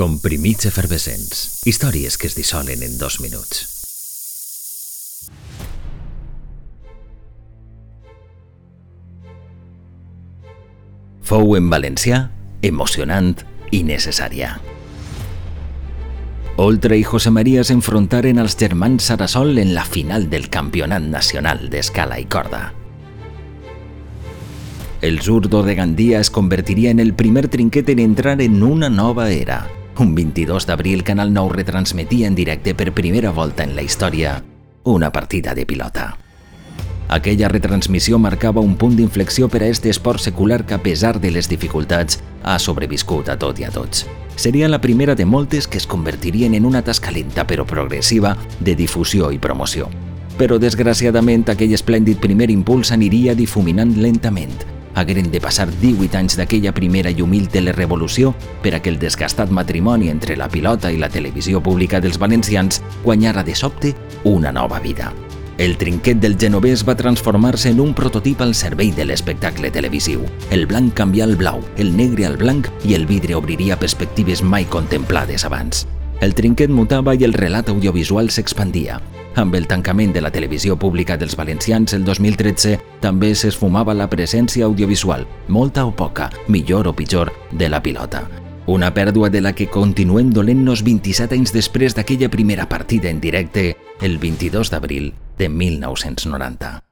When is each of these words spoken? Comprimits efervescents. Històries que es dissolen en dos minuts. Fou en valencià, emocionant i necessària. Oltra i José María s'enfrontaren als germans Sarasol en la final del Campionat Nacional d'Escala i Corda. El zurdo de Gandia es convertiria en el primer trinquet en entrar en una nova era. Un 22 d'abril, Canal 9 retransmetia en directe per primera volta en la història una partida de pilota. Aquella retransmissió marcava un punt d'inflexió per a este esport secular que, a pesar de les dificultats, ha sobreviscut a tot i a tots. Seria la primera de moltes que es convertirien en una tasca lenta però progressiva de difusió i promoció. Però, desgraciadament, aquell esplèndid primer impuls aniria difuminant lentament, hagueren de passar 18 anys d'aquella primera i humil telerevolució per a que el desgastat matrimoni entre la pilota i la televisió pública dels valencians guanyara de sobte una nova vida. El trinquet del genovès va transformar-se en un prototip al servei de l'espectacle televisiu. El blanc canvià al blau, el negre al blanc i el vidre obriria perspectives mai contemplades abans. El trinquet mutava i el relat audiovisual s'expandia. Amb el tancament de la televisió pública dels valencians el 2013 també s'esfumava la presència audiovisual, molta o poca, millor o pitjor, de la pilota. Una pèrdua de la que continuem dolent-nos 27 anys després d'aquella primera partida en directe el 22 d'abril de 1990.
Comprimits 0.00 0.64
efervescents. 0.64 1.60
Històries 1.68 2.14
que 2.16 2.24
es 2.30 2.32
dissolen 2.32 2.80
en 2.80 2.94
dos 2.96 3.18
minuts. 3.20 3.66
Fou 11.20 11.52
en 11.58 11.68
valencià, 11.68 12.20
emocionant 12.64 13.42
i 13.76 13.82
necessària. 13.84 14.54
Oltra 16.64 16.96
i 16.96 17.04
José 17.04 17.28
María 17.28 17.60
s'enfrontaren 17.68 18.40
als 18.40 18.56
germans 18.56 19.10
Sarasol 19.10 19.60
en 19.60 19.74
la 19.74 19.84
final 19.84 20.30
del 20.32 20.48
Campionat 20.48 21.04
Nacional 21.04 21.66
d'Escala 21.68 22.16
i 22.16 22.24
Corda. 22.24 22.70
El 25.02 25.20
zurdo 25.20 25.60
de 25.62 25.74
Gandia 25.74 26.20
es 26.24 26.30
convertiria 26.30 26.88
en 26.88 27.04
el 27.04 27.12
primer 27.12 27.48
trinquet 27.48 27.92
en 27.92 27.98
entrar 27.98 28.40
en 28.40 28.62
una 28.62 28.88
nova 28.88 29.28
era. 29.30 29.60
Un 30.00 30.14
22 30.14 30.64
d'abril, 30.64 31.04
Canal 31.04 31.34
9 31.34 31.52
retransmetia 31.52 32.26
en 32.26 32.34
directe 32.34 32.74
per 32.74 32.94
primera 32.94 33.32
volta 33.36 33.64
en 33.64 33.74
la 33.76 33.82
història 33.82 34.42
una 34.82 35.10
partida 35.12 35.52
de 35.54 35.66
pilota. 35.66 36.16
Aquella 37.08 37.50
retransmissió 37.52 38.16
marcava 38.18 38.62
un 38.64 38.78
punt 38.80 38.96
d'inflexió 38.96 39.50
per 39.52 39.60
a 39.62 39.68
este 39.68 39.90
esport 39.92 40.24
secular 40.24 40.64
que, 40.64 40.72
a 40.72 40.82
pesar 40.82 41.20
de 41.20 41.30
les 41.30 41.50
dificultats, 41.52 42.22
ha 42.42 42.56
sobreviscut 42.58 43.28
a 43.28 43.36
tot 43.36 43.60
i 43.60 43.68
a 43.68 43.70
tots. 43.76 44.06
Seria 44.40 44.72
la 44.72 44.80
primera 44.80 45.14
de 45.14 45.28
moltes 45.28 45.68
que 45.68 45.76
es 45.76 45.86
convertirien 45.86 46.54
en 46.54 46.64
una 46.64 46.80
tasca 46.80 47.12
lenta 47.12 47.44
però 47.44 47.68
progressiva 47.68 48.38
de 48.58 48.76
difusió 48.80 49.30
i 49.36 49.38
promoció. 49.38 49.90
Però, 50.40 50.56
desgraciadament, 50.56 51.44
aquell 51.52 51.76
esplèndid 51.76 52.24
primer 52.24 52.48
impuls 52.48 52.88
aniria 52.96 53.36
difuminant 53.36 53.98
lentament, 54.00 54.56
hagueren 54.94 55.30
de 55.30 55.40
passar 55.40 55.68
18 55.70 56.18
anys 56.18 56.36
d'aquella 56.38 56.74
primera 56.74 57.10
i 57.10 57.22
humil 57.22 57.48
telerevolució 57.48 58.34
per 58.62 58.74
a 58.74 58.82
que 58.82 58.90
el 58.90 58.98
desgastat 58.98 59.50
matrimoni 59.50 60.10
entre 60.10 60.36
la 60.36 60.48
pilota 60.48 60.92
i 60.92 60.98
la 60.98 61.08
televisió 61.08 61.62
pública 61.62 62.00
dels 62.00 62.18
valencians 62.18 62.82
guanyara 63.04 63.44
de 63.44 63.54
sobte 63.54 63.94
una 64.24 64.52
nova 64.52 64.80
vida. 64.80 65.12
El 65.60 65.76
trinquet 65.76 66.16
del 66.16 66.38
genovès 66.40 66.86
va 66.88 66.94
transformar-se 66.96 67.68
en 67.68 67.80
un 67.84 67.92
prototip 67.92 68.40
al 68.40 68.54
servei 68.54 68.94
de 68.96 69.04
l'espectacle 69.04 69.68
televisiu. 69.70 70.24
El 70.50 70.64
blanc 70.64 70.94
canvià 70.96 71.28
al 71.28 71.36
blau, 71.36 71.60
el 71.76 71.92
negre 71.96 72.24
al 72.24 72.38
blanc 72.40 72.70
i 72.82 72.96
el 72.96 73.04
vidre 73.04 73.36
obriria 73.36 73.76
perspectives 73.76 74.40
mai 74.42 74.64
contemplades 74.64 75.44
abans. 75.44 75.86
El 76.24 76.32
trinquet 76.32 76.72
mutava 76.72 77.12
i 77.12 77.28
el 77.28 77.36
relat 77.36 77.68
audiovisual 77.68 78.32
s'expandia. 78.32 79.02
Amb 79.36 79.54
el 79.54 79.68
tancament 79.70 80.12
de 80.12 80.20
la 80.20 80.32
televisió 80.34 80.76
pública 80.76 81.16
dels 81.16 81.36
valencians 81.38 81.94
el 81.94 82.04
2013 82.04 82.76
també 83.00 83.30
s'esfumava 83.34 83.94
la 83.94 84.08
presència 84.10 84.66
audiovisual, 84.66 85.26
molta 85.48 85.86
o 85.86 85.94
poca, 85.94 86.30
millor 86.48 86.90
o 86.90 86.94
pitjor, 86.96 87.32
de 87.52 87.68
la 87.68 87.82
pilota. 87.82 88.26
Una 88.66 88.92
pèrdua 88.94 89.30
de 89.30 89.40
la 89.40 89.54
que 89.54 89.70
continuem 89.70 90.34
dolent-nos 90.34 90.82
27 90.86 91.38
anys 91.38 91.54
després 91.54 91.96
d'aquella 91.96 92.30
primera 92.30 92.68
partida 92.68 93.10
en 93.10 93.22
directe 93.22 93.74
el 94.02 94.18
22 94.18 94.70
d'abril 94.70 95.12
de 95.38 95.48
1990. 95.48 96.89